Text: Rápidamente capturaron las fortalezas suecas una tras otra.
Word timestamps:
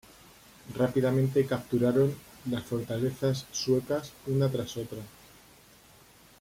Rápidamente 0.75 1.45
capturaron 1.45 2.15
las 2.49 2.63
fortalezas 2.63 3.45
suecas 3.51 4.11
una 4.25 4.49
tras 4.49 4.75
otra. 4.77 4.97